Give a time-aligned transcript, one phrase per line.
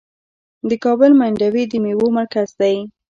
[0.69, 2.75] د کابل منډوي د میوو مرکز دی.